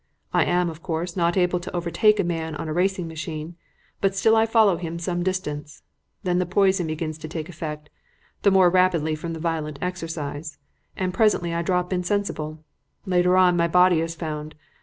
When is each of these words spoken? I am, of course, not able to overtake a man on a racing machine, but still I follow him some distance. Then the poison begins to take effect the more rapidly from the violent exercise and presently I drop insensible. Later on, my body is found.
I 0.33 0.45
am, 0.45 0.67
of 0.71 0.81
course, 0.81 1.15
not 1.15 1.37
able 1.37 1.59
to 1.59 1.75
overtake 1.75 2.19
a 2.19 2.23
man 2.23 2.55
on 2.55 2.67
a 2.67 2.73
racing 2.73 3.07
machine, 3.07 3.55
but 4.01 4.15
still 4.15 4.35
I 4.35 4.47
follow 4.47 4.77
him 4.77 4.97
some 4.97 5.21
distance. 5.21 5.83
Then 6.23 6.39
the 6.39 6.47
poison 6.47 6.87
begins 6.87 7.19
to 7.19 7.27
take 7.27 7.47
effect 7.49 7.91
the 8.41 8.49
more 8.49 8.71
rapidly 8.71 9.13
from 9.13 9.33
the 9.33 9.39
violent 9.39 9.77
exercise 9.79 10.57
and 10.97 11.13
presently 11.13 11.53
I 11.53 11.61
drop 11.61 11.93
insensible. 11.93 12.63
Later 13.05 13.37
on, 13.37 13.55
my 13.55 13.67
body 13.67 14.01
is 14.01 14.15
found. 14.15 14.55